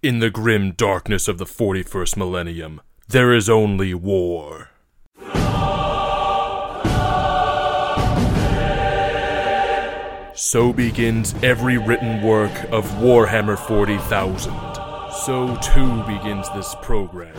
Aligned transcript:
In 0.00 0.20
the 0.20 0.30
grim 0.30 0.74
darkness 0.74 1.26
of 1.26 1.38
the 1.38 1.44
41st 1.44 2.16
millennium, 2.16 2.80
there 3.08 3.34
is 3.34 3.50
only 3.50 3.94
war. 3.94 4.70
So 10.36 10.72
begins 10.72 11.34
every 11.42 11.78
written 11.78 12.22
work 12.22 12.52
of 12.70 12.88
Warhammer 13.00 13.58
40,000. 13.58 14.54
So 15.24 15.56
too 15.56 16.04
begins 16.04 16.48
this 16.50 16.76
program. 16.80 17.34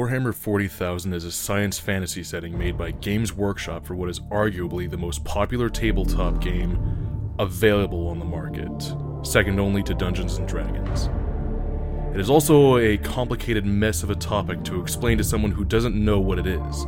Warhammer 0.00 0.34
40,000 0.34 1.12
is 1.12 1.24
a 1.24 1.30
science 1.30 1.78
fantasy 1.78 2.22
setting 2.22 2.56
made 2.56 2.78
by 2.78 2.90
Games 2.90 3.34
Workshop 3.34 3.84
for 3.84 3.94
what 3.94 4.08
is 4.08 4.18
arguably 4.18 4.90
the 4.90 4.96
most 4.96 5.22
popular 5.26 5.68
tabletop 5.68 6.40
game 6.40 7.34
available 7.38 8.08
on 8.08 8.18
the 8.18 8.24
market, 8.24 8.94
second 9.22 9.60
only 9.60 9.82
to 9.82 9.92
Dungeons 9.92 10.38
and 10.38 10.48
Dragons. 10.48 11.10
It 12.14 12.18
is 12.18 12.30
also 12.30 12.78
a 12.78 12.96
complicated 12.96 13.66
mess 13.66 14.02
of 14.02 14.08
a 14.08 14.14
topic 14.14 14.64
to 14.64 14.80
explain 14.80 15.18
to 15.18 15.24
someone 15.24 15.52
who 15.52 15.66
doesn't 15.66 15.94
know 15.94 16.18
what 16.18 16.38
it 16.38 16.46
is, 16.46 16.84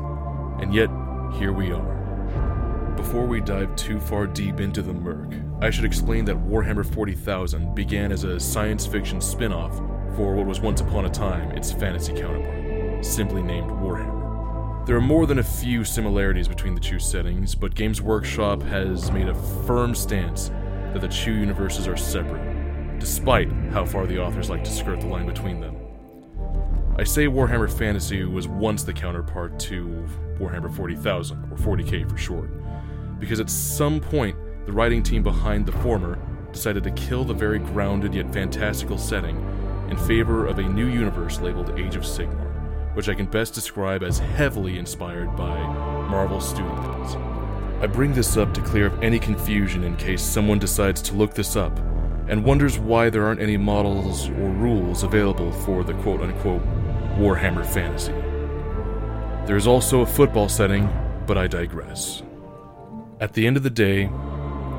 and 0.62 0.72
yet 0.72 0.88
here 1.34 1.52
we 1.52 1.70
are. 1.70 2.94
Before 2.96 3.26
we 3.26 3.42
dive 3.42 3.76
too 3.76 4.00
far 4.00 4.26
deep 4.26 4.58
into 4.58 4.80
the 4.80 4.94
murk, 4.94 5.34
I 5.60 5.68
should 5.68 5.84
explain 5.84 6.24
that 6.24 6.36
Warhammer 6.36 6.90
40,000 6.94 7.74
began 7.74 8.10
as 8.10 8.24
a 8.24 8.40
science 8.40 8.86
fiction 8.86 9.20
spin 9.20 9.52
off 9.52 9.76
for 10.16 10.34
what 10.34 10.46
was 10.46 10.60
once 10.60 10.80
upon 10.80 11.04
a 11.04 11.10
time 11.10 11.50
its 11.50 11.72
fantasy 11.72 12.14
counterpart 12.14 12.61
simply 13.02 13.42
named 13.42 13.70
Warhammer. 13.70 14.86
There 14.86 14.96
are 14.96 15.00
more 15.00 15.26
than 15.26 15.38
a 15.38 15.44
few 15.44 15.84
similarities 15.84 16.48
between 16.48 16.74
the 16.74 16.80
two 16.80 16.98
settings, 16.98 17.54
but 17.54 17.74
Games 17.74 18.02
Workshop 18.02 18.62
has 18.62 19.12
made 19.12 19.28
a 19.28 19.34
firm 19.64 19.94
stance 19.94 20.48
that 20.92 21.00
the 21.00 21.08
two 21.08 21.32
universes 21.32 21.86
are 21.86 21.96
separate, 21.96 22.98
despite 22.98 23.50
how 23.70 23.84
far 23.84 24.06
the 24.06 24.20
authors 24.20 24.50
like 24.50 24.64
to 24.64 24.70
skirt 24.70 25.00
the 25.00 25.06
line 25.06 25.26
between 25.26 25.60
them. 25.60 25.76
I 26.96 27.04
say 27.04 27.26
Warhammer 27.26 27.72
Fantasy 27.72 28.24
was 28.24 28.48
once 28.48 28.82
the 28.82 28.92
counterpart 28.92 29.58
to 29.60 30.04
Warhammer 30.38 30.74
40,000, 30.74 31.52
or 31.52 31.56
40k 31.56 32.10
for 32.10 32.16
short, 32.16 32.50
because 33.18 33.40
at 33.40 33.50
some 33.50 34.00
point, 34.00 34.36
the 34.66 34.72
writing 34.72 35.02
team 35.02 35.22
behind 35.22 35.64
the 35.64 35.72
former 35.72 36.18
decided 36.52 36.82
to 36.84 36.90
kill 36.90 37.24
the 37.24 37.34
very 37.34 37.58
grounded 37.58 38.14
yet 38.14 38.32
fantastical 38.32 38.98
setting 38.98 39.36
in 39.88 39.96
favor 39.96 40.46
of 40.46 40.58
a 40.58 40.62
new 40.62 40.86
universe 40.86 41.40
labeled 41.40 41.78
Age 41.78 41.96
of 41.96 42.02
Sigmar 42.02 42.51
which 42.94 43.08
I 43.08 43.14
can 43.14 43.26
best 43.26 43.54
describe 43.54 44.02
as 44.02 44.18
heavily 44.18 44.78
inspired 44.78 45.36
by 45.36 45.56
Marvel 46.08 46.40
Studios. 46.40 47.16
I 47.80 47.86
bring 47.86 48.12
this 48.12 48.36
up 48.36 48.54
to 48.54 48.60
clear 48.60 48.86
up 48.86 49.02
any 49.02 49.18
confusion 49.18 49.84
in 49.84 49.96
case 49.96 50.22
someone 50.22 50.58
decides 50.58 51.02
to 51.02 51.14
look 51.14 51.34
this 51.34 51.56
up 51.56 51.78
and 52.28 52.44
wonders 52.44 52.78
why 52.78 53.10
there 53.10 53.24
aren't 53.24 53.40
any 53.40 53.56
models 53.56 54.28
or 54.28 54.50
rules 54.50 55.02
available 55.02 55.50
for 55.52 55.84
the 55.84 55.94
quote 55.94 56.20
unquote 56.20 56.62
Warhammer 57.18 57.66
fantasy. 57.66 58.12
There 59.46 59.56
is 59.56 59.66
also 59.66 60.00
a 60.00 60.06
football 60.06 60.48
setting, 60.48 60.88
but 61.26 61.36
I 61.36 61.46
digress. 61.46 62.22
At 63.20 63.32
the 63.32 63.46
end 63.46 63.56
of 63.56 63.62
the 63.62 63.70
day, 63.70 64.08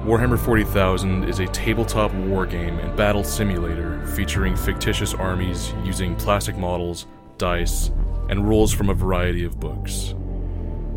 Warhammer 0.05 0.39
40,000 0.39 1.25
is 1.25 1.39
a 1.39 1.47
tabletop 1.47 2.13
war 2.13 2.45
game 2.45 2.77
and 2.79 2.95
battle 2.97 3.23
simulator 3.23 4.05
featuring 4.07 4.55
fictitious 4.55 5.13
armies 5.13 5.73
using 5.83 6.15
plastic 6.15 6.57
models, 6.57 7.05
dice, 7.37 7.91
and 8.29 8.47
rules 8.47 8.73
from 8.73 8.89
a 8.89 8.93
variety 8.93 9.43
of 9.43 9.59
books. 9.59 10.13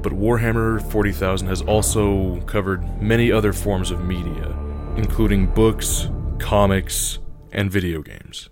But 0.03 0.13
Warhammer 0.13 0.81
40,000 0.93 1.49
has 1.49 1.63
also 1.63 2.41
covered 2.43 3.03
many 3.03 3.33
other 3.33 3.53
forms 3.53 3.91
of 3.91 4.05
media, 4.05 4.57
including 4.97 5.47
books, 5.47 6.09
comics, 6.39 7.19
and 7.51 7.71
video 7.71 8.03
games. 8.03 8.49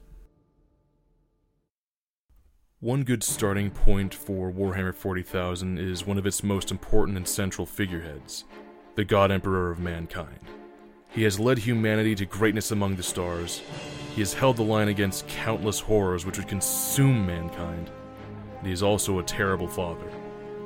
One 2.80 3.04
good 3.04 3.22
starting 3.22 3.70
point 3.70 4.12
for 4.12 4.50
Warhammer 4.50 4.94
40,000 4.94 5.78
is 5.78 6.06
one 6.06 6.18
of 6.18 6.26
its 6.26 6.42
most 6.42 6.70
important 6.70 7.16
and 7.16 7.26
central 7.26 7.66
figureheads, 7.66 8.44
the 8.96 9.04
God 9.04 9.30
Emperor 9.30 9.70
of 9.70 9.78
Mankind. 9.78 10.40
He 11.08 11.22
has 11.22 11.38
led 11.38 11.58
humanity 11.58 12.14
to 12.16 12.26
greatness 12.26 12.72
among 12.72 12.96
the 12.96 13.02
stars. 13.02 13.62
He 14.14 14.20
has 14.20 14.34
held 14.34 14.56
the 14.56 14.64
line 14.64 14.88
against 14.88 15.28
countless 15.28 15.78
horrors 15.78 16.26
which 16.26 16.36
would 16.36 16.48
consume 16.48 17.24
mankind 17.24 17.90
he 18.66 18.72
is 18.72 18.82
also 18.82 19.18
a 19.18 19.22
terrible 19.22 19.68
father. 19.68 20.10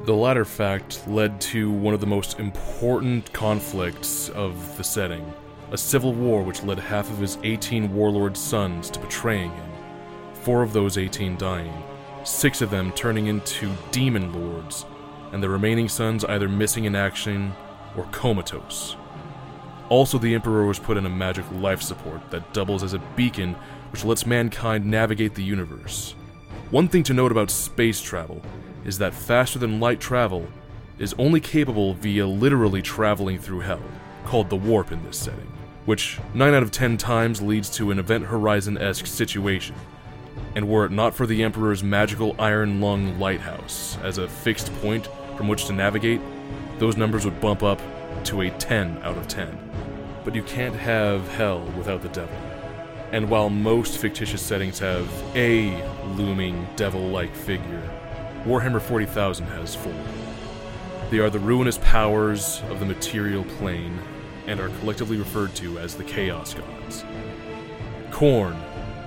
The 0.05 0.15
latter 0.15 0.45
fact 0.45 1.07
led 1.09 1.41
to 1.43 1.71
one 1.71 1.95
of 1.95 2.01
the 2.01 2.07
most 2.07 2.39
important 2.39 3.33
conflicts 3.33 4.29
of 4.31 4.77
the 4.77 4.85
setting 4.85 5.33
a 5.71 5.77
civil 5.77 6.15
war 6.15 6.43
which 6.43 6.63
led 6.63 6.79
half 6.79 7.11
of 7.11 7.19
his 7.19 7.37
18 7.43 7.93
warlord 7.93 8.37
sons 8.37 8.89
to 8.89 8.99
betraying 9.01 9.51
him, 9.51 9.71
four 10.33 10.63
of 10.63 10.73
those 10.73 10.97
18 10.97 11.37
dying, 11.37 11.73
six 12.25 12.63
of 12.63 12.71
them 12.71 12.91
turning 12.93 13.27
into 13.27 13.71
demon 13.91 14.33
lords, 14.33 14.87
and 15.33 15.43
the 15.43 15.49
remaining 15.49 15.89
sons 15.89 16.25
either 16.25 16.49
missing 16.49 16.85
in 16.85 16.97
action 16.97 17.53
or 17.97 18.05
comatose. 18.05 18.97
Also, 19.89 20.19
the 20.19 20.35
Emperor 20.35 20.67
was 20.67 20.79
put 20.79 20.97
in 20.97 21.07
a 21.07 21.11
magic 21.11 21.45
life 21.53 21.83
support 21.83 22.31
that 22.31 22.53
doubles 22.53 22.83
as 22.83 22.95
a 22.95 23.03
beacon 23.17 23.55
which 23.91 24.05
lets 24.05 24.27
mankind 24.27 24.85
navigate 24.85 25.35
the 25.35 25.43
universe. 25.43 26.15
One 26.71 26.87
thing 26.87 27.03
to 27.05 27.15
note 27.15 27.33
about 27.33 27.51
space 27.51 27.99
travel 27.99 28.43
is 28.85 28.99
that 28.99 29.15
faster 29.15 29.59
than 29.59 29.81
light 29.81 30.01
travel 30.01 30.47
is 30.99 31.15
only 31.17 31.41
capable 31.41 31.95
via 31.95 32.27
literally 32.27 32.83
traveling 32.83 33.39
through 33.39 33.61
hell, 33.61 33.81
called 34.27 34.51
the 34.51 34.57
warp 34.57 34.93
in 34.93 35.03
this 35.03 35.17
setting, 35.17 35.51
which 35.87 36.19
9 36.35 36.53
out 36.53 36.63
of 36.63 36.71
10 36.71 36.99
times 36.99 37.41
leads 37.41 37.71
to 37.71 37.91
an 37.91 37.99
Event 37.99 38.27
Horizon 38.27 38.77
esque 38.77 39.07
situation. 39.07 39.75
And 40.57 40.69
were 40.69 40.85
it 40.85 40.93
not 40.93 41.15
for 41.15 41.27
the 41.27 41.43
Emperor's 41.43 41.83
magical 41.83 42.37
Iron 42.39 42.83
Lung 42.83 43.19
lighthouse 43.19 43.97
as 44.03 44.19
a 44.19 44.29
fixed 44.29 44.71
point 44.83 45.09
from 45.39 45.49
which 45.49 45.65
to 45.69 45.73
navigate, 45.73 46.21
those 46.79 46.99
numbers 46.99 47.25
would 47.25 47.41
bump 47.41 47.63
up 47.63 47.81
to 48.25 48.43
a 48.43 48.51
10 48.51 48.99
out 48.99 49.17
of 49.17 49.27
10. 49.27 49.59
But 50.23 50.35
you 50.35 50.43
can't 50.43 50.77
have 50.77 51.27
hell 51.29 51.63
without 51.79 52.03
the 52.03 52.11
devil. 52.11 52.37
And 53.11 53.31
while 53.31 53.49
most 53.49 53.99
fictitious 53.99 54.43
settings 54.43 54.79
have 54.81 55.09
a 55.35 55.83
looming 56.09 56.67
devil 56.77 57.01
like 57.01 57.35
figure, 57.35 57.83
Warhammer 58.45 58.81
40,000 58.81 59.47
has 59.47 59.75
four. 59.75 59.95
They 61.11 61.19
are 61.19 61.31
the 61.31 61.39
ruinous 61.39 61.79
powers 61.79 62.63
of 62.69 62.81
the 62.81 62.87
material 62.87 63.45
plane 63.45 63.99
and 64.47 64.61
are 64.61 64.69
collectively 64.81 65.17
referred 65.17 65.55
to 65.57 65.79
as 65.79 65.95
the 65.95 66.05
Chaos 66.05 66.53
Gods. 66.53 67.05
Khorne, 68.11 68.61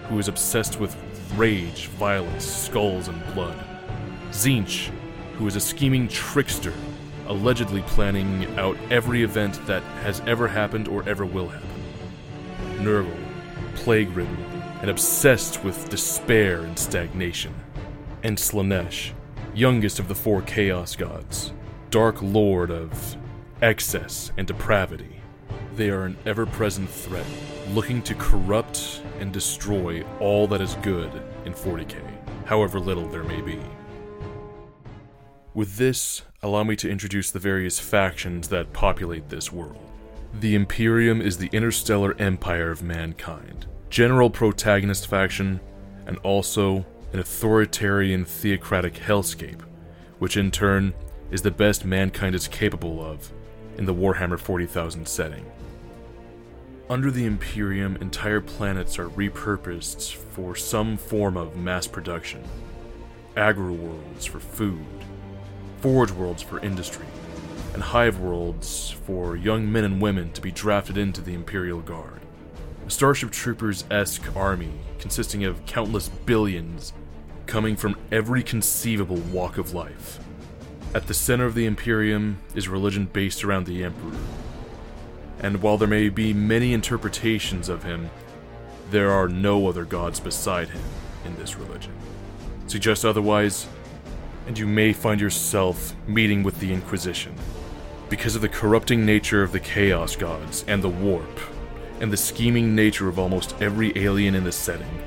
who 0.10 0.18
is 0.18 0.28
obsessed 0.28 0.80
with 0.80 0.96
rage, 1.36 1.88
violence, 1.88 2.46
skulls, 2.46 3.08
and 3.08 3.34
blood. 3.34 3.58
Tzeentch, 4.32 4.90
who 5.38 5.48
is 5.48 5.56
a 5.56 5.60
scheming 5.60 6.08
trickster, 6.08 6.74
allegedly 7.28 7.82
planning 7.84 8.46
out 8.58 8.78
every 8.90 9.24
event 9.24 9.66
that 9.68 9.84
has 10.04 10.22
ever 10.22 10.48
happened 10.48 10.88
or 10.88 11.08
ever 11.08 11.26
will 11.26 11.48
happen. 11.48 11.70
Nurgle, 12.80 13.21
plague 13.72 14.10
ridden, 14.16 14.38
and 14.82 14.90
obsessed 14.90 15.64
with 15.64 15.90
despair 15.90 16.62
and 16.62 16.78
stagnation. 16.78 17.54
And 18.24 18.38
Slaanesh, 18.38 19.14
youngest 19.54 20.00
of 20.00 20.08
the 20.08 20.16
four 20.16 20.42
Chaos 20.42 20.96
Gods, 20.96 21.54
Dark 21.90 22.22
Lord 22.22 22.72
of 22.72 23.18
excess 23.62 24.32
and 24.38 24.48
depravity. 24.48 25.22
They 25.76 25.90
are 25.90 26.06
an 26.06 26.18
ever 26.26 26.46
present 26.46 26.90
threat, 26.90 27.26
looking 27.70 28.02
to 28.04 28.16
corrupt 28.16 29.02
and 29.20 29.32
destroy 29.32 30.04
all 30.20 30.48
that 30.48 30.62
is 30.62 30.76
good 30.82 31.12
in 31.46 31.54
40k, 31.54 32.02
however 32.46 32.80
little 32.80 33.08
there 33.08 33.24
may 33.24 33.42
be. 33.42 33.60
With 35.54 35.78
this, 35.78 36.24
allow 36.42 36.64
me 36.64 36.76
to 36.78 36.90
introduce 36.90 37.30
the 37.30 37.40
various 37.40 37.80
factions 37.80 38.48
that 38.48 38.74
populate 38.74 39.30
this 39.30 39.52
world. 39.52 39.92
The 40.34 40.56
Imperium 40.56 41.22
is 41.22 41.38
the 41.38 41.50
interstellar 41.52 42.16
empire 42.18 42.72
of 42.72 42.82
mankind, 42.82 43.66
general 43.90 44.30
protagonist 44.30 45.08
faction, 45.08 45.60
and 46.06 46.18
also 46.20 46.86
an 47.12 47.20
authoritarian 47.20 48.24
theocratic 48.24 48.94
hellscape, 48.94 49.62
which 50.20 50.38
in 50.38 50.50
turn 50.50 50.94
is 51.32 51.42
the 51.42 51.52
best 51.52 51.84
mankind 51.84 52.34
is 52.34 52.48
capable 52.48 53.04
of 53.04 53.32
in 53.78 53.86
the 53.86 53.94
Warhammer 53.94 54.40
40,000 54.40 55.06
setting. 55.06 55.46
Under 56.90 57.12
the 57.12 57.26
Imperium, 57.26 57.98
entire 57.98 58.42
planets 58.42 58.98
are 58.98 59.10
repurposed 59.10 60.16
for 60.16 60.56
some 60.56 60.96
form 60.98 61.36
of 61.36 61.58
mass 61.58 61.88
production. 61.88 62.42
Agri 63.36 63.74
worlds 63.74 64.26
for 64.26 64.40
food, 64.40 64.86
forge 65.82 66.12
worlds 66.12 66.42
for 66.42 66.60
industry, 66.60 67.06
and 67.74 67.84
hive 67.84 68.20
worlds 68.20 68.91
for 69.12 69.36
young 69.36 69.70
men 69.70 69.84
and 69.84 70.02
women 70.02 70.32
to 70.32 70.40
be 70.40 70.52
drafted 70.52 70.98
into 70.98 71.20
the 71.20 71.34
Imperial 71.34 71.82
Guard. 71.82 72.22
A 72.88 72.90
Starship 72.90 73.30
Troopers 73.30 73.84
esque 73.92 74.34
army 74.38 74.72
consisting 75.00 75.44
of 75.44 75.66
countless 75.66 76.08
billions 76.08 76.94
coming 77.46 77.76
from 77.76 77.98
every 78.10 78.42
conceivable 78.42 79.18
walk 79.18 79.58
of 79.58 79.74
life. 79.74 80.18
At 80.96 81.08
the 81.08 81.14
center 81.14 81.46
of 81.46 81.56
the 81.56 81.66
Imperium 81.66 82.38
is 82.56 82.70
religion 82.70 83.06
based 83.06 83.44
around 83.44 83.66
the 83.66 83.84
Emperor. 83.84 84.18
And 85.42 85.62
while 85.62 85.78
there 85.78 85.90
may 85.90 86.08
be 86.08 86.34
many 86.34 86.72
interpretations 86.72 87.68
of 87.68 87.84
him, 87.84 88.10
there 88.92 89.12
are 89.12 89.28
no 89.28 89.68
other 89.68 89.84
gods 89.84 90.22
beside 90.22 90.70
him 90.70 90.84
in 91.26 91.36
this 91.36 91.58
religion. 91.58 91.92
Suggest 92.68 93.04
otherwise, 93.04 93.68
and 94.48 94.58
you 94.58 94.68
may 94.68 94.94
find 94.94 95.20
yourself 95.20 95.94
meeting 96.08 96.44
with 96.44 96.62
the 96.62 96.72
Inquisition. 96.72 97.36
Because 98.12 98.36
of 98.36 98.42
the 98.42 98.50
corrupting 98.50 99.06
nature 99.06 99.42
of 99.42 99.54
the 99.54 99.60
Chaos 99.62 100.18
Gods 100.18 100.66
and 100.68 100.84
the 100.84 100.90
Warp, 100.90 101.40
and 102.02 102.12
the 102.12 102.18
scheming 102.18 102.76
nature 102.76 103.08
of 103.08 103.18
almost 103.18 103.56
every 103.62 103.98
alien 103.98 104.36
in 104.36 104.44
the 104.44 104.52
setting, 104.52 105.02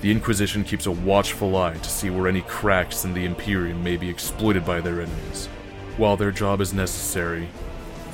the 0.00 0.10
Inquisition 0.10 0.64
keeps 0.64 0.86
a 0.86 0.90
watchful 0.90 1.54
eye 1.54 1.74
to 1.74 1.90
see 1.90 2.08
where 2.08 2.28
any 2.28 2.40
cracks 2.40 3.04
in 3.04 3.12
the 3.12 3.26
Imperium 3.26 3.84
may 3.84 3.98
be 3.98 4.08
exploited 4.08 4.64
by 4.64 4.80
their 4.80 5.02
enemies. 5.02 5.48
While 5.98 6.16
their 6.16 6.30
job 6.30 6.62
is 6.62 6.72
necessary, 6.72 7.50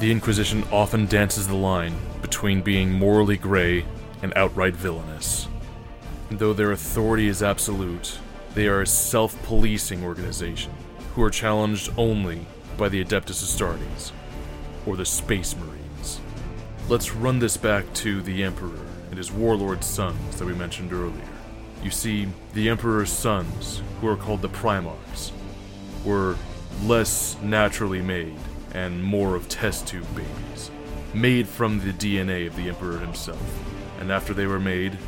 the 0.01 0.11
Inquisition 0.11 0.65
often 0.73 1.07
dances 1.07 1.47
the 1.47 1.55
line 1.55 1.95
between 2.21 2.63
being 2.63 2.91
morally 2.91 3.37
gray 3.37 3.85
and 4.23 4.33
outright 4.35 4.75
villainous. 4.75 5.47
And 6.31 6.41
though 6.41 6.53
their 6.53 6.73
authority 6.73 7.29
is 7.29 7.45
absolute, 7.45 8.19
they 8.55 8.67
are 8.67 8.81
a 8.81 8.89
self 8.89 9.41
policing 9.45 10.03
organization 10.03 10.73
who 11.15 11.23
are 11.23 11.31
challenged 11.31 11.93
only 11.97 12.45
by 12.77 12.89
the 12.89 13.05
Adeptus 13.05 13.45
Astartes, 13.45 14.11
or 14.87 14.97
the 14.97 15.05
Space 15.05 15.57
Marines. 15.57 16.21
Let's 16.89 17.15
run 17.15 17.39
this 17.39 17.57
back 17.57 17.93
to 17.95 18.23
the 18.23 18.43
Emperor 18.43 18.87
and 19.09 19.19
his 19.19 19.31
warlord 19.31 19.85
sons 19.85 20.37
that 20.37 20.45
we 20.45 20.55
mentioned 20.55 20.93
earlier. 20.93 21.29
You 21.83 21.91
see, 21.91 22.29
the 22.55 22.69
Emperor's 22.69 23.11
sons, 23.11 23.83
who 24.01 24.09
are 24.09 24.17
called 24.17 24.43
the 24.43 24.49
Primarchs, 24.49 25.33
were 26.05 26.37
less 26.85 27.37
naturally 27.43 28.01
made 28.01 28.37
and 28.73 29.03
more 29.03 29.37
of 29.37 29.49
test 29.49 29.87
tube 29.87 30.07
babies, 30.15 30.71
made 31.13 31.47
from 31.47 31.81
the 31.81 31.93
DNA 31.93 32.47
of 32.47 32.57
the 32.57 32.69
Emperor 32.69 32.99
himself. 32.99 33.43
And 34.01 34.11
after 34.11 34.33
they 34.33 34.47
were 34.47 34.61
made, 34.61 34.99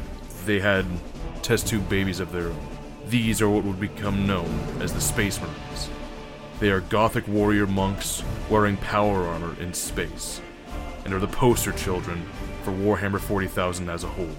they 0.44 0.61
had 0.61 0.85
test 1.43 1.67
tube 1.67 1.88
babies 1.88 2.21
of 2.21 2.32
their 2.32 2.49
own. 2.49 2.69
These 3.06 3.41
are 3.43 3.49
what 3.49 3.65
would 3.65 3.81
become 3.81 4.26
known 4.26 4.61
as 4.81 4.93
the 4.93 5.00
Space 5.00 5.41
Marines. 5.41 5.91
They 6.60 6.70
are 6.70 6.80
Gothic 6.80 7.26
warrior 7.26 7.66
monks 7.66 8.22
wearing 8.48 8.76
power 8.76 9.26
armor 9.26 9.60
in 9.60 9.74
space, 9.74 10.40
and 11.04 11.12
are 11.12 11.18
the 11.18 11.26
poster 11.26 11.72
children 11.72 12.24
for 12.62 12.70
Warhammer 12.70 13.18
40,000 13.18 13.90
as 13.90 14.04
a 14.04 14.08
whole. 14.08 14.30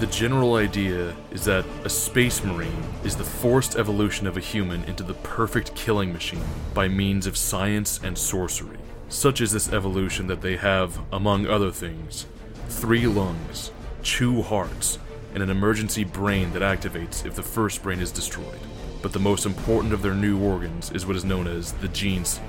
The 0.00 0.08
general 0.08 0.56
idea 0.56 1.14
is 1.30 1.44
that 1.44 1.64
a 1.84 1.88
Space 1.88 2.42
Marine 2.42 2.82
is 3.04 3.16
the 3.16 3.24
forced 3.24 3.76
evolution 3.76 4.26
of 4.26 4.36
a 4.36 4.40
human 4.40 4.82
into 4.84 5.04
the 5.04 5.14
perfect 5.14 5.74
killing 5.76 6.12
machine 6.12 6.44
by 6.74 6.88
means 6.88 7.26
of 7.26 7.36
science 7.36 8.00
and 8.02 8.18
sorcery. 8.18 8.78
Such 9.08 9.40
is 9.40 9.52
this 9.52 9.72
evolution 9.72 10.26
that 10.26 10.42
they 10.42 10.56
have, 10.56 10.98
among 11.12 11.46
other 11.46 11.70
things, 11.70 12.26
three 12.68 13.06
lungs, 13.06 13.70
two 14.02 14.42
hearts, 14.42 14.98
and 15.32 15.42
an 15.42 15.50
emergency 15.50 16.02
brain 16.02 16.52
that 16.54 16.62
activates 16.62 17.24
if 17.24 17.36
the 17.36 17.42
first 17.42 17.84
brain 17.84 18.00
is 18.00 18.10
destroyed. 18.10 18.58
But 19.02 19.12
the 19.12 19.18
most 19.18 19.46
important 19.46 19.92
of 19.92 20.02
their 20.02 20.14
new 20.14 20.38
organs 20.38 20.90
is 20.92 21.06
what 21.06 21.16
is 21.16 21.24
known 21.24 21.46
as 21.46 21.72
the 21.72 21.88
gene 21.88 22.24
seed. 22.24 22.42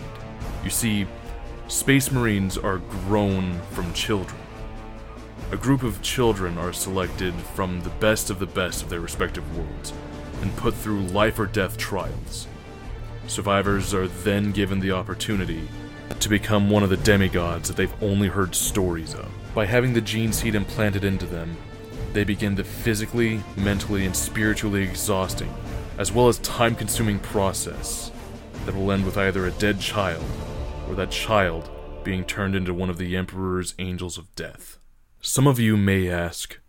You 0.64 0.70
see, 0.70 1.08
Space 1.68 2.12
Marines 2.12 2.58
are 2.58 2.78
grown 2.78 3.60
from 3.72 3.94
children. 3.94 4.40
A 5.52 5.58
group 5.58 5.84
of 5.84 6.02
children 6.02 6.58
are 6.58 6.74
selected 6.74 7.34
from 7.34 7.82
the 7.82 7.90
best 7.90 8.30
of 8.30 8.40
the 8.40 8.46
best 8.46 8.84
of 8.84 8.90
their 8.90 9.00
respective 9.00 9.58
worlds 9.58 9.94
and 10.42 10.56
put 10.58 10.74
through 10.74 11.02
life 11.08 11.40
or 11.40 11.46
death 11.46 11.78
trials. 11.78 12.48
Survivors 13.28 13.94
are 13.94 14.08
then 14.08 14.52
given 14.52 14.80
the 14.80 14.92
opportunity 14.92 15.68
to 16.20 16.30
become 16.30 16.70
one 16.70 16.84
of 16.84 16.90
the 16.90 16.98
demigods 16.98 17.68
that 17.68 17.78
they've 17.78 18.04
only 18.04 18.28
heard 18.28 18.56
stories 18.56 19.14
of. 19.14 19.30
By 19.54 19.66
having 19.66 19.94
the 19.94 20.02
gene 20.02 20.32
seed 20.32 20.56
implanted 20.56 21.04
into 21.04 21.26
them, 21.26 21.58
they 22.14 22.24
begin 22.24 22.56
the 22.56 22.64
physically, 22.64 23.42
mentally, 23.56 24.06
and 24.06 24.16
spiritually 24.16 24.84
exhausting, 24.84 25.54
as 25.98 26.12
well 26.12 26.28
as 26.28 26.38
time 26.40 26.76
consuming 26.76 27.20
process 27.20 28.12
that 28.66 28.76
will 28.76 28.92
end 28.92 29.06
with 29.06 29.18
either 29.18 29.46
a 29.46 29.52
dead 29.52 29.80
child 29.80 30.24
or 30.88 30.96
that 30.96 31.12
child 31.12 31.70
being 32.04 32.24
turned 32.24 32.56
into 32.56 32.74
one 32.74 32.90
of 32.90 32.98
the 32.98 33.16
Emperor's 33.16 33.74
angels 33.80 34.18
of 34.18 34.34
death. 34.36 34.78
Some 35.22 35.48
of 35.48 35.60
you 35.60 35.76
may 35.76 36.10
ask, 36.10 36.60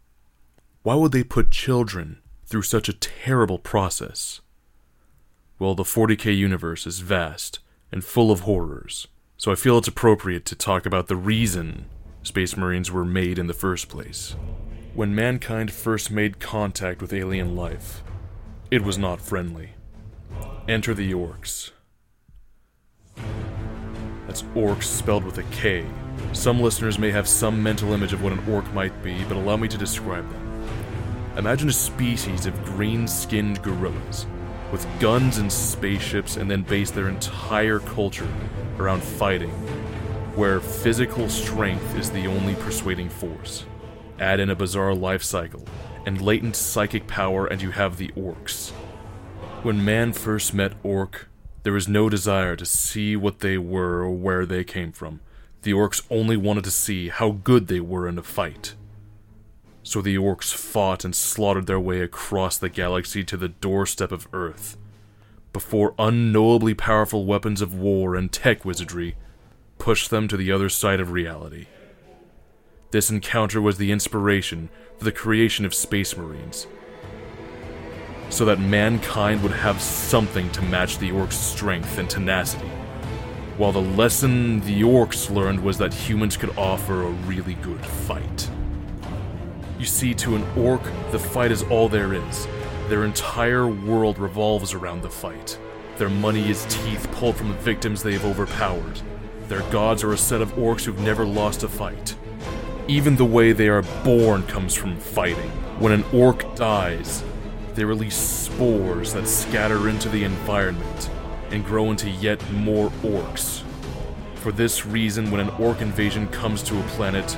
why 0.82 0.94
would 0.94 1.12
they 1.12 1.24
put 1.24 1.50
children 1.50 2.20
through 2.46 2.62
such 2.62 2.88
a 2.88 2.94
terrible 2.94 3.58
process? 3.58 4.40
Well, 5.58 5.74
the 5.74 5.82
40k 5.82 6.36
universe 6.36 6.86
is 6.86 7.00
vast 7.00 7.58
and 7.92 8.04
full 8.04 8.30
of 8.30 8.40
horrors, 8.40 9.06
so 9.36 9.52
I 9.52 9.54
feel 9.54 9.78
it's 9.78 9.88
appropriate 9.88 10.44
to 10.46 10.56
talk 10.56 10.86
about 10.86 11.08
the 11.08 11.16
reason 11.16 11.86
Space 12.22 12.56
Marines 12.56 12.90
were 12.90 13.04
made 13.04 13.38
in 13.38 13.46
the 13.46 13.54
first 13.54 13.88
place. 13.88 14.34
When 14.94 15.14
mankind 15.14 15.72
first 15.72 16.10
made 16.10 16.40
contact 16.40 17.00
with 17.00 17.12
alien 17.12 17.54
life, 17.54 18.02
it 18.70 18.82
was 18.82 18.98
not 18.98 19.20
friendly. 19.20 19.70
Enter 20.68 20.92
the 20.92 21.12
orks. 21.12 21.70
That's 24.26 24.42
orks 24.54 24.84
spelled 24.84 25.24
with 25.24 25.38
a 25.38 25.42
K. 25.44 25.86
Some 26.32 26.60
listeners 26.60 26.98
may 26.98 27.10
have 27.10 27.26
some 27.26 27.62
mental 27.62 27.94
image 27.94 28.12
of 28.12 28.22
what 28.22 28.32
an 28.32 28.46
orc 28.46 28.70
might 28.74 29.02
be, 29.02 29.24
but 29.24 29.38
allow 29.38 29.56
me 29.56 29.68
to 29.68 29.78
describe 29.78 30.28
them. 30.30 30.68
Imagine 31.38 31.70
a 31.70 31.72
species 31.72 32.44
of 32.44 32.64
green 32.64 33.08
skinned 33.08 33.62
gorillas 33.62 34.26
with 34.70 34.86
guns 35.00 35.38
and 35.38 35.50
spaceships, 35.50 36.36
and 36.36 36.50
then 36.50 36.62
base 36.62 36.90
their 36.90 37.08
entire 37.08 37.78
culture 37.78 38.28
around 38.78 39.02
fighting, 39.02 39.48
where 40.36 40.60
physical 40.60 41.26
strength 41.30 41.96
is 41.96 42.10
the 42.10 42.26
only 42.26 42.54
persuading 42.56 43.08
force. 43.08 43.64
Add 44.18 44.40
in 44.40 44.50
a 44.50 44.54
bizarre 44.54 44.94
life 44.94 45.22
cycle 45.22 45.64
and 46.08 46.22
latent 46.22 46.56
psychic 46.56 47.06
power, 47.06 47.44
and 47.44 47.60
you 47.60 47.70
have 47.70 47.98
the 47.98 48.08
orks. 48.16 48.70
When 49.62 49.84
man 49.84 50.14
first 50.14 50.54
met 50.54 50.72
Ork, 50.82 51.28
there 51.64 51.74
was 51.74 51.86
no 51.86 52.08
desire 52.08 52.56
to 52.56 52.64
see 52.64 53.14
what 53.14 53.40
they 53.40 53.58
were 53.58 54.00
or 54.00 54.12
where 54.12 54.46
they 54.46 54.64
came 54.64 54.90
from. 54.90 55.20
The 55.62 55.74
orks 55.74 56.02
only 56.08 56.34
wanted 56.34 56.64
to 56.64 56.70
see 56.70 57.10
how 57.10 57.32
good 57.32 57.66
they 57.66 57.80
were 57.80 58.08
in 58.08 58.16
a 58.16 58.22
fight. 58.22 58.74
So 59.82 60.00
the 60.00 60.16
orks 60.16 60.54
fought 60.54 61.04
and 61.04 61.14
slaughtered 61.14 61.66
their 61.66 61.78
way 61.78 62.00
across 62.00 62.56
the 62.56 62.70
galaxy 62.70 63.22
to 63.24 63.36
the 63.36 63.48
doorstep 63.50 64.10
of 64.10 64.28
Earth, 64.32 64.78
before 65.52 65.94
unknowably 65.98 66.72
powerful 66.72 67.26
weapons 67.26 67.60
of 67.60 67.74
war 67.74 68.16
and 68.16 68.32
tech 68.32 68.64
wizardry 68.64 69.14
pushed 69.76 70.08
them 70.08 70.26
to 70.28 70.38
the 70.38 70.50
other 70.50 70.70
side 70.70 71.00
of 71.00 71.12
reality. 71.12 71.66
This 72.92 73.10
encounter 73.10 73.60
was 73.60 73.76
the 73.76 73.92
inspiration 73.92 74.70
for 74.98 75.04
the 75.04 75.12
creation 75.12 75.64
of 75.64 75.72
Space 75.72 76.16
Marines, 76.16 76.66
so 78.30 78.44
that 78.44 78.58
mankind 78.58 79.42
would 79.42 79.52
have 79.52 79.80
something 79.80 80.50
to 80.50 80.62
match 80.62 80.98
the 80.98 81.10
orks' 81.10 81.34
strength 81.34 81.98
and 81.98 82.10
tenacity. 82.10 82.68
While 83.56 83.72
the 83.72 83.80
lesson 83.80 84.60
the 84.60 84.82
orks 84.82 85.30
learned 85.30 85.62
was 85.62 85.78
that 85.78 85.94
humans 85.94 86.36
could 86.36 86.56
offer 86.58 87.02
a 87.02 87.10
really 87.10 87.54
good 87.54 87.84
fight. 87.84 88.50
You 89.78 89.86
see, 89.86 90.14
to 90.14 90.34
an 90.34 90.42
ork, 90.56 90.82
the 91.12 91.18
fight 91.18 91.52
is 91.52 91.62
all 91.64 91.88
there 91.88 92.12
is. 92.12 92.48
Their 92.88 93.04
entire 93.04 93.68
world 93.68 94.18
revolves 94.18 94.74
around 94.74 95.02
the 95.02 95.10
fight. 95.10 95.58
Their 95.96 96.08
money 96.08 96.50
is 96.50 96.66
teeth 96.68 97.08
pulled 97.12 97.36
from 97.36 97.48
the 97.48 97.54
victims 97.54 98.02
they 98.02 98.12
have 98.12 98.24
overpowered. 98.24 99.00
Their 99.46 99.62
gods 99.70 100.02
are 100.02 100.12
a 100.12 100.18
set 100.18 100.40
of 100.40 100.52
orks 100.54 100.84
who've 100.84 100.98
never 101.00 101.24
lost 101.24 101.62
a 101.62 101.68
fight. 101.68 102.16
Even 102.88 103.16
the 103.16 103.24
way 103.24 103.52
they 103.52 103.68
are 103.68 103.82
born 104.02 104.42
comes 104.44 104.74
from 104.74 104.96
fighting. 104.96 105.50
When 105.78 105.92
an 105.92 106.04
ork 106.10 106.56
dies, 106.56 107.22
they 107.74 107.84
release 107.84 108.16
spores 108.16 109.12
that 109.12 109.28
scatter 109.28 109.90
into 109.90 110.08
the 110.08 110.24
environment 110.24 111.10
and 111.50 111.66
grow 111.66 111.90
into 111.90 112.08
yet 112.08 112.40
more 112.50 112.88
orks. 113.02 113.62
For 114.36 114.52
this 114.52 114.86
reason, 114.86 115.30
when 115.30 115.42
an 115.42 115.50
ork 115.60 115.82
invasion 115.82 116.28
comes 116.28 116.62
to 116.62 116.80
a 116.80 116.82
planet, 116.84 117.36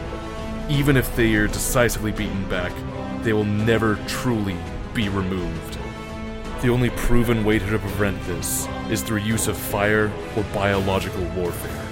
even 0.69 0.97
if 0.97 1.16
they 1.16 1.35
are 1.35 1.49
decisively 1.49 2.12
beaten 2.12 2.49
back, 2.49 2.73
they 3.25 3.33
will 3.33 3.42
never 3.42 3.97
truly 4.07 4.57
be 4.95 5.09
removed. 5.09 5.78
The 6.62 6.69
only 6.69 6.90
proven 6.90 7.45
way 7.45 7.59
to 7.59 7.66
prevent 7.66 8.23
this 8.26 8.69
is 8.88 9.02
through 9.02 9.23
use 9.23 9.49
of 9.49 9.57
fire 9.57 10.12
or 10.37 10.45
biological 10.54 11.25
warfare. 11.35 11.89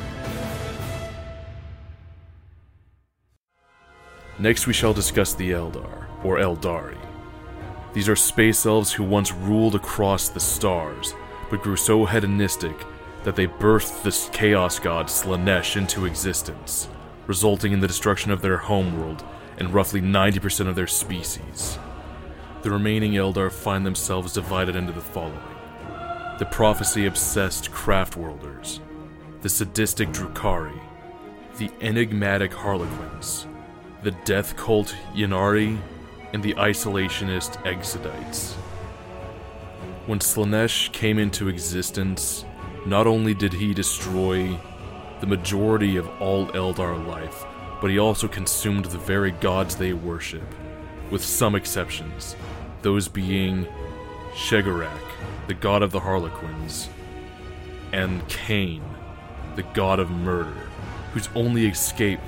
Next, 4.38 4.66
we 4.66 4.72
shall 4.72 4.94
discuss 4.94 5.34
the 5.34 5.50
Eldar, 5.50 6.06
or 6.22 6.38
Eldari. 6.38 6.98
These 7.92 8.08
are 8.08 8.16
space 8.16 8.64
elves 8.64 8.92
who 8.92 9.02
once 9.02 9.32
ruled 9.32 9.74
across 9.74 10.28
the 10.28 10.38
stars, 10.38 11.14
but 11.50 11.62
grew 11.62 11.76
so 11.76 12.04
hedonistic 12.04 12.76
that 13.24 13.34
they 13.34 13.46
birthed 13.46 14.02
the 14.02 14.30
chaos 14.32 14.78
god 14.78 15.06
Slaanesh 15.06 15.76
into 15.76 16.04
existence, 16.04 16.88
resulting 17.26 17.72
in 17.72 17.80
the 17.80 17.88
destruction 17.88 18.30
of 18.30 18.40
their 18.40 18.58
homeworld 18.58 19.24
and 19.56 19.74
roughly 19.74 20.00
90% 20.00 20.68
of 20.68 20.76
their 20.76 20.86
species. 20.86 21.78
The 22.62 22.70
remaining 22.70 23.12
Eldar 23.14 23.50
find 23.50 23.84
themselves 23.84 24.34
divided 24.34 24.76
into 24.76 24.92
the 24.92 25.00
following 25.00 25.40
the 26.38 26.46
prophecy 26.46 27.06
obsessed 27.06 27.72
Craftworlders, 27.72 28.78
the 29.40 29.48
sadistic 29.48 30.10
Drukhari, 30.10 30.80
the 31.56 31.68
enigmatic 31.80 32.52
Harlequins, 32.52 33.48
the 34.02 34.12
death 34.24 34.56
cult 34.56 34.94
Ynnari, 35.14 35.78
and 36.32 36.42
the 36.42 36.54
isolationist 36.54 37.62
Exodites. 37.64 38.54
When 40.06 40.20
Slaanesh 40.20 40.92
came 40.92 41.18
into 41.18 41.48
existence, 41.48 42.44
not 42.86 43.06
only 43.06 43.34
did 43.34 43.52
he 43.52 43.74
destroy 43.74 44.58
the 45.20 45.26
majority 45.26 45.96
of 45.96 46.08
all 46.20 46.46
Eldar 46.48 47.06
life, 47.06 47.44
but 47.80 47.90
he 47.90 47.98
also 47.98 48.28
consumed 48.28 48.86
the 48.86 48.98
very 48.98 49.32
gods 49.32 49.76
they 49.76 49.92
worship, 49.92 50.54
with 51.10 51.24
some 51.24 51.54
exceptions, 51.54 52.36
those 52.82 53.08
being 53.08 53.66
Cegorach, 54.34 54.90
the 55.48 55.54
god 55.54 55.82
of 55.82 55.90
the 55.92 56.00
Harlequins, 56.00 56.88
and 57.92 58.22
Khaine, 58.28 58.82
the 59.56 59.62
god 59.74 59.98
of 59.98 60.10
murder, 60.10 60.56
whose 61.12 61.28
only 61.34 61.66
escape 61.66 62.20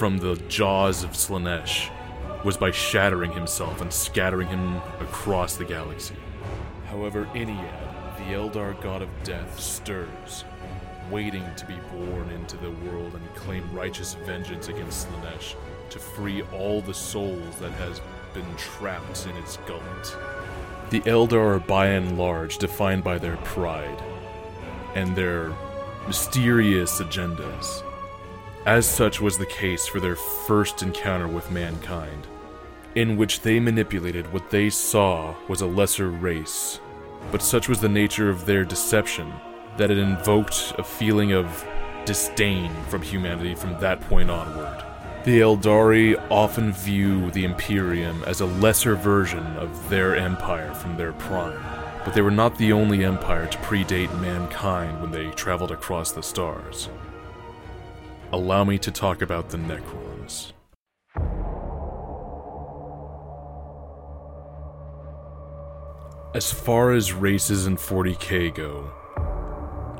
from 0.00 0.16
the 0.16 0.36
jaws 0.48 1.04
of 1.04 1.10
Slaanesh 1.10 1.90
was 2.42 2.56
by 2.56 2.70
shattering 2.70 3.32
himself 3.32 3.82
and 3.82 3.92
scattering 3.92 4.48
him 4.48 4.76
across 4.98 5.56
the 5.56 5.64
galaxy. 5.66 6.14
However, 6.86 7.28
Ynnead, 7.34 8.16
the 8.16 8.32
Eldar 8.32 8.80
god 8.80 9.02
of 9.02 9.10
death, 9.24 9.60
stirs, 9.60 10.46
waiting 11.10 11.44
to 11.54 11.66
be 11.66 11.76
born 11.92 12.30
into 12.30 12.56
the 12.56 12.70
world 12.70 13.14
and 13.14 13.34
claim 13.34 13.62
righteous 13.74 14.14
vengeance 14.24 14.68
against 14.68 15.06
Slaanesh 15.06 15.54
to 15.90 15.98
free 15.98 16.40
all 16.44 16.80
the 16.80 16.94
souls 16.94 17.56
that 17.56 17.72
has 17.72 18.00
been 18.32 18.56
trapped 18.56 19.26
in 19.26 19.36
its 19.36 19.58
gullet. 19.66 20.16
The 20.88 21.02
Eldar 21.02 21.56
are 21.56 21.60
by 21.60 21.88
and 21.88 22.16
large 22.16 22.56
defined 22.56 23.04
by 23.04 23.18
their 23.18 23.36
pride 23.36 24.02
and 24.94 25.14
their 25.14 25.54
mysterious 26.06 27.02
agendas. 27.02 27.82
As 28.66 28.86
such 28.86 29.22
was 29.22 29.38
the 29.38 29.46
case 29.46 29.86
for 29.86 30.00
their 30.00 30.16
first 30.16 30.82
encounter 30.82 31.26
with 31.26 31.50
mankind, 31.50 32.26
in 32.94 33.16
which 33.16 33.40
they 33.40 33.58
manipulated 33.58 34.30
what 34.30 34.50
they 34.50 34.68
saw 34.68 35.34
was 35.48 35.62
a 35.62 35.66
lesser 35.66 36.10
race. 36.10 36.78
But 37.32 37.40
such 37.40 37.70
was 37.70 37.80
the 37.80 37.88
nature 37.88 38.28
of 38.28 38.44
their 38.44 38.66
deception 38.66 39.32
that 39.78 39.90
it 39.90 39.96
invoked 39.96 40.74
a 40.76 40.84
feeling 40.84 41.32
of 41.32 41.66
disdain 42.04 42.70
from 42.90 43.00
humanity 43.00 43.54
from 43.54 43.80
that 43.80 44.02
point 44.02 44.30
onward. 44.30 44.84
The 45.24 45.40
Eldari 45.40 46.22
often 46.30 46.74
view 46.74 47.30
the 47.30 47.44
Imperium 47.44 48.22
as 48.24 48.42
a 48.42 48.46
lesser 48.46 48.94
version 48.94 49.46
of 49.56 49.88
their 49.88 50.16
empire 50.16 50.74
from 50.74 50.98
their 50.98 51.14
prime, 51.14 51.62
but 52.04 52.12
they 52.12 52.20
were 52.20 52.30
not 52.30 52.58
the 52.58 52.74
only 52.74 53.06
empire 53.06 53.46
to 53.46 53.58
predate 53.58 54.20
mankind 54.20 55.00
when 55.00 55.12
they 55.12 55.30
traveled 55.30 55.70
across 55.70 56.12
the 56.12 56.22
stars. 56.22 56.90
Allow 58.32 58.62
me 58.62 58.78
to 58.78 58.92
talk 58.92 59.22
about 59.22 59.48
the 59.48 59.56
Necrons. 59.56 60.52
As 66.32 66.52
far 66.52 66.92
as 66.92 67.12
races 67.12 67.66
in 67.66 67.76
40k 67.76 68.54
go, 68.54 68.92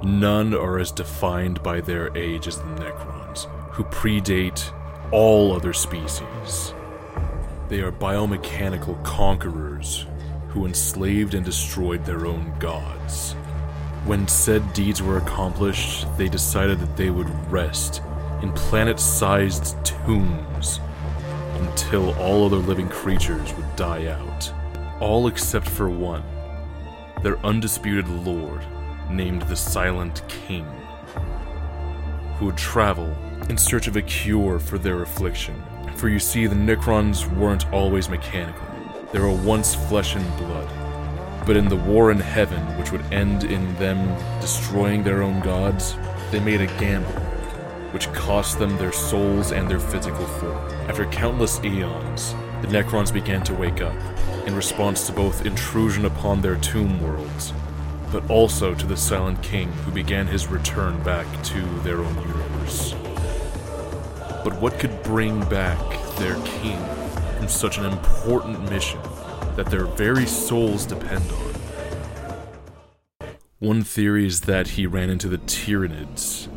none 0.04 0.54
are 0.54 0.78
as 0.78 0.92
defined 0.92 1.60
by 1.64 1.80
their 1.80 2.16
age 2.16 2.46
as 2.46 2.58
the 2.58 2.66
Necrons, 2.76 3.46
who 3.72 3.82
predate 3.82 4.72
all 5.10 5.52
other 5.52 5.72
species. 5.72 6.72
They 7.68 7.80
are 7.80 7.90
biomechanical 7.90 9.02
conquerors 9.02 10.06
who 10.50 10.66
enslaved 10.66 11.34
and 11.34 11.44
destroyed 11.44 12.04
their 12.04 12.26
own 12.26 12.54
gods. 12.60 13.32
When 14.04 14.28
said 14.28 14.72
deeds 14.72 15.02
were 15.02 15.18
accomplished, 15.18 16.06
they 16.16 16.28
decided 16.28 16.78
that 16.78 16.96
they 16.96 17.10
would 17.10 17.28
rest 17.50 18.02
in 18.42 18.52
planet 18.52 18.98
sized 18.98 19.76
tombs 19.84 20.80
until 21.58 22.14
all 22.18 22.46
other 22.46 22.56
living 22.56 22.88
creatures 22.88 23.52
would 23.54 23.76
die 23.76 24.06
out. 24.06 24.52
All 25.00 25.28
except 25.28 25.68
for 25.68 25.88
one, 25.88 26.22
their 27.22 27.38
undisputed 27.44 28.08
lord, 28.08 28.62
named 29.10 29.42
the 29.42 29.56
Silent 29.56 30.22
King, 30.28 30.66
who 32.38 32.46
would 32.46 32.56
travel 32.56 33.14
in 33.48 33.58
search 33.58 33.86
of 33.88 33.96
a 33.96 34.02
cure 34.02 34.58
for 34.58 34.78
their 34.78 35.02
affliction. 35.02 35.60
For 35.96 36.08
you 36.08 36.18
see, 36.18 36.46
the 36.46 36.54
Necrons 36.54 37.30
weren't 37.36 37.70
always 37.72 38.08
mechanical, 38.08 38.66
they 39.12 39.18
were 39.18 39.32
once 39.32 39.74
flesh 39.74 40.14
and 40.14 40.36
blood. 40.36 40.68
But 41.46 41.56
in 41.56 41.68
the 41.68 41.76
war 41.76 42.10
in 42.10 42.20
heaven, 42.20 42.60
which 42.78 42.92
would 42.92 43.02
end 43.12 43.44
in 43.44 43.74
them 43.76 44.16
destroying 44.40 45.02
their 45.02 45.22
own 45.22 45.40
gods, 45.40 45.96
they 46.30 46.40
made 46.40 46.60
a 46.60 46.66
gamble, 46.78 47.22
which 47.92 48.12
cost 48.12 48.58
them 48.58 48.76
their 48.78 48.92
souls 48.92 49.52
and 49.52 49.68
their 49.68 49.80
physical 49.80 50.26
form. 50.26 50.56
After 50.88 51.04
countless 51.06 51.62
eons, 51.64 52.34
the 52.62 52.68
Necrons 52.68 53.12
began 53.12 53.42
to 53.44 53.54
wake 53.54 53.80
up, 53.80 53.94
in 54.46 54.54
response 54.54 55.06
to 55.06 55.12
both 55.12 55.46
intrusion 55.46 56.04
upon 56.04 56.40
their 56.40 56.56
tomb 56.56 57.02
worlds, 57.02 57.52
but 58.12 58.28
also 58.30 58.74
to 58.74 58.86
the 58.86 58.96
Silent 58.96 59.42
King 59.42 59.70
who 59.72 59.92
began 59.92 60.26
his 60.26 60.48
return 60.48 61.02
back 61.02 61.26
to 61.44 61.60
their 61.80 61.98
own 61.98 62.16
universe. 62.16 62.94
But 64.42 64.60
what 64.60 64.78
could 64.78 65.02
bring 65.02 65.40
back 65.48 65.78
their 66.16 66.34
king 66.44 66.78
from 67.36 67.48
such 67.48 67.78
an 67.78 67.84
important 67.84 68.68
mission 68.70 69.00
that 69.56 69.66
their 69.66 69.84
very 69.84 70.26
souls 70.26 70.86
depend 70.86 71.24
on? 71.30 71.50
One 73.58 73.82
theory 73.82 74.26
is 74.26 74.42
that 74.42 74.68
he 74.68 74.86
ran 74.86 75.10
into 75.10 75.28
the 75.28 75.38
Tyranids. 75.38 76.48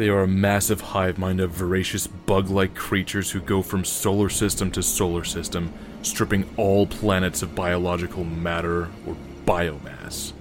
They 0.00 0.08
are 0.08 0.22
a 0.22 0.26
massive 0.26 0.80
hive 0.80 1.18
mind 1.18 1.40
of 1.40 1.50
voracious 1.50 2.06
bug 2.06 2.48
like 2.48 2.74
creatures 2.74 3.32
who 3.32 3.40
go 3.42 3.60
from 3.60 3.84
solar 3.84 4.30
system 4.30 4.70
to 4.70 4.82
solar 4.82 5.24
system, 5.24 5.74
stripping 6.00 6.48
all 6.56 6.86
planets 6.86 7.42
of 7.42 7.54
biological 7.54 8.24
matter 8.24 8.88
or 9.06 9.14
biomass. 9.44 10.32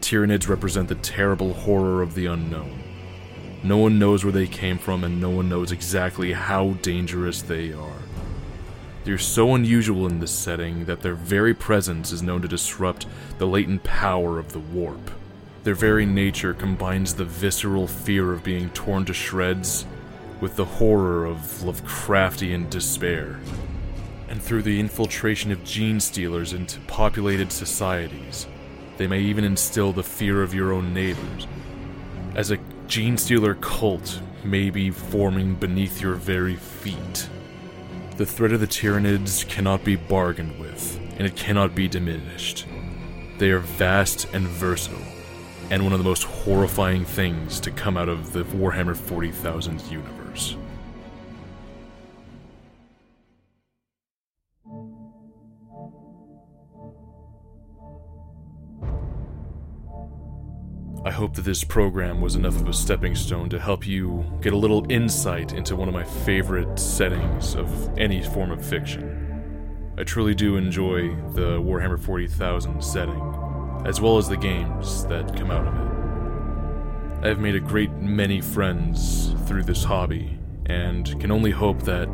Tyranids 0.00 0.48
represent 0.48 0.88
the 0.88 0.96
terrible 0.96 1.52
horror 1.52 2.02
of 2.02 2.16
the 2.16 2.26
unknown. 2.26 2.82
No 3.62 3.76
one 3.76 4.00
knows 4.00 4.24
where 4.24 4.32
they 4.32 4.48
came 4.48 4.78
from, 4.78 5.04
and 5.04 5.20
no 5.20 5.30
one 5.30 5.48
knows 5.48 5.70
exactly 5.70 6.32
how 6.32 6.70
dangerous 6.82 7.42
they 7.42 7.72
are. 7.72 8.02
They're 9.04 9.16
so 9.16 9.54
unusual 9.54 10.08
in 10.08 10.18
this 10.18 10.32
setting 10.32 10.86
that 10.86 11.02
their 11.02 11.14
very 11.14 11.54
presence 11.54 12.10
is 12.10 12.20
known 12.20 12.42
to 12.42 12.48
disrupt 12.48 13.06
the 13.38 13.46
latent 13.46 13.84
power 13.84 14.40
of 14.40 14.52
the 14.52 14.58
warp. 14.58 15.12
Their 15.62 15.74
very 15.74 16.06
nature 16.06 16.54
combines 16.54 17.14
the 17.14 17.24
visceral 17.24 17.86
fear 17.86 18.32
of 18.32 18.42
being 18.42 18.70
torn 18.70 19.04
to 19.04 19.12
shreds 19.12 19.84
with 20.40 20.56
the 20.56 20.64
horror 20.64 21.26
of 21.26 21.36
Lovecraftian 21.62 22.70
despair. 22.70 23.38
And 24.28 24.40
through 24.40 24.62
the 24.62 24.80
infiltration 24.80 25.52
of 25.52 25.64
gene 25.64 26.00
stealers 26.00 26.54
into 26.54 26.80
populated 26.80 27.52
societies, 27.52 28.46
they 28.96 29.06
may 29.06 29.20
even 29.20 29.44
instill 29.44 29.92
the 29.92 30.02
fear 30.02 30.42
of 30.42 30.54
your 30.54 30.72
own 30.72 30.94
neighbors. 30.94 31.46
As 32.34 32.50
a 32.50 32.58
Gene 32.86 33.16
Stealer 33.18 33.54
cult 33.54 34.20
may 34.42 34.70
be 34.70 34.90
forming 34.90 35.54
beneath 35.54 36.00
your 36.00 36.14
very 36.14 36.56
feet. 36.56 37.28
The 38.16 38.26
threat 38.26 38.52
of 38.52 38.60
the 38.60 38.66
Tyranids 38.66 39.46
cannot 39.48 39.84
be 39.84 39.96
bargained 39.96 40.58
with, 40.58 40.98
and 41.16 41.26
it 41.26 41.36
cannot 41.36 41.74
be 41.74 41.86
diminished. 41.86 42.66
They 43.38 43.50
are 43.50 43.60
vast 43.60 44.26
and 44.32 44.46
versatile, 44.46 45.00
and 45.70 45.84
one 45.84 45.92
of 45.92 45.98
the 45.98 46.04
most 46.04 46.24
horrifying 46.24 47.04
things 47.04 47.60
to 47.60 47.70
come 47.70 47.96
out 47.96 48.08
of 48.08 48.32
the 48.32 48.44
Warhammer 48.44 48.96
40,000 48.96 49.80
universe. 49.82 50.56
I 61.02 61.10
hope 61.10 61.34
that 61.36 61.46
this 61.46 61.64
program 61.64 62.20
was 62.20 62.36
enough 62.36 62.56
of 62.56 62.68
a 62.68 62.74
stepping 62.74 63.14
stone 63.14 63.48
to 63.50 63.58
help 63.58 63.86
you 63.86 64.24
get 64.42 64.52
a 64.52 64.56
little 64.56 64.84
insight 64.90 65.54
into 65.54 65.74
one 65.74 65.88
of 65.88 65.94
my 65.94 66.04
favorite 66.04 66.78
settings 66.78 67.54
of 67.54 67.98
any 67.98 68.22
form 68.22 68.50
of 68.50 68.62
fiction. 68.62 69.94
I 69.96 70.04
truly 70.04 70.34
do 70.34 70.56
enjoy 70.56 71.14
the 71.32 71.58
Warhammer 71.60 71.98
40,000 71.98 72.84
setting, 72.84 73.18
as 73.84 74.00
well 74.00 74.18
as 74.18 74.28
the 74.28 74.36
games 74.36 75.04
that 75.06 75.36
come 75.36 75.50
out 75.50 75.66
of 75.66 75.74
it. 75.74 77.24
I 77.24 77.28
have 77.28 77.38
made 77.38 77.54
a 77.54 77.60
great 77.60 77.92
many 77.92 78.40
friends 78.40 79.34
through 79.46 79.64
this 79.64 79.84
hobby, 79.84 80.38
and 80.66 81.18
can 81.20 81.30
only 81.30 81.50
hope 81.50 81.82
that 81.82 82.08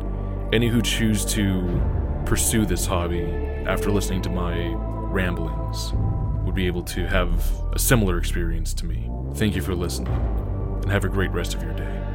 any 0.51 0.67
who 0.67 0.81
choose 0.81 1.25
to 1.25 1.81
pursue 2.25 2.65
this 2.65 2.85
hobby 2.85 3.23
after 3.65 3.91
listening 3.91 4.21
to 4.23 4.29
my 4.29 4.73
ramblings 5.09 5.93
would 6.45 6.55
be 6.55 6.67
able 6.67 6.83
to 6.83 7.05
have 7.05 7.43
a 7.73 7.79
similar 7.79 8.17
experience 8.17 8.73
to 8.73 8.85
me. 8.85 9.09
Thank 9.35 9.55
you 9.55 9.61
for 9.61 9.75
listening, 9.75 10.13
and 10.81 10.91
have 10.91 11.03
a 11.03 11.09
great 11.09 11.31
rest 11.31 11.53
of 11.53 11.61
your 11.61 11.73
day. 11.73 12.06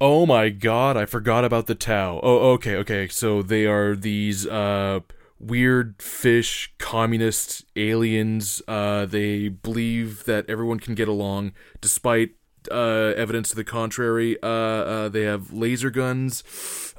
Oh 0.00 0.26
my 0.26 0.48
god, 0.48 0.96
I 0.96 1.06
forgot 1.06 1.44
about 1.44 1.66
the 1.66 1.74
Tau. 1.74 2.20
Oh, 2.22 2.52
okay, 2.52 2.76
okay. 2.76 3.08
So 3.08 3.42
they 3.42 3.66
are 3.66 3.96
these 3.96 4.46
uh 4.46 5.00
weird 5.40 6.00
fish 6.00 6.72
communist 6.78 7.64
aliens. 7.74 8.62
Uh 8.68 9.06
they 9.06 9.48
believe 9.48 10.24
that 10.24 10.48
everyone 10.48 10.78
can 10.78 10.94
get 10.94 11.08
along 11.08 11.52
despite 11.80 12.30
uh 12.70 13.12
evidence 13.16 13.50
to 13.50 13.56
the 13.56 13.64
contrary. 13.64 14.40
Uh, 14.40 14.46
uh 14.46 15.08
they 15.08 15.22
have 15.22 15.52
laser 15.52 15.90
guns. 15.90 16.44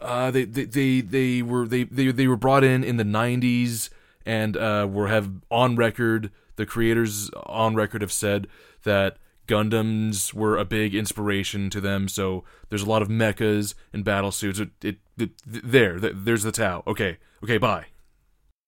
Uh 0.01 0.29
they 0.29 0.43
they 0.43 0.65
they, 0.65 1.01
they 1.01 1.41
were 1.41 1.67
they, 1.67 1.85
they 1.85 2.11
they 2.11 2.27
were 2.27 2.37
brought 2.37 2.65
in 2.65 2.83
in 2.83 2.97
the 2.97 3.05
90s 3.05 3.89
and 4.25 4.57
uh 4.57 4.85
were 4.89 5.07
have 5.07 5.31
on 5.49 5.77
record 5.77 6.31
the 6.57 6.65
creators 6.65 7.29
on 7.45 7.75
record 7.75 8.01
have 8.01 8.11
said 8.11 8.45
that 8.83 9.15
Gundams 9.49 10.33
were 10.33 10.57
a 10.57 10.63
big 10.63 10.93
inspiration 10.93 11.69
to 11.71 11.81
them. 11.81 12.07
So 12.07 12.43
there's 12.69 12.83
a 12.83 12.89
lot 12.89 13.01
of 13.01 13.07
mechas 13.07 13.73
and 13.91 14.05
battle 14.05 14.31
suits. 14.31 14.59
It, 14.59 14.69
it, 14.83 14.97
it 15.17 15.31
there, 15.45 15.99
there's 15.99 16.43
the 16.43 16.51
Tau. 16.51 16.83
Okay, 16.85 17.17
okay, 17.43 17.57
bye. 17.57 17.87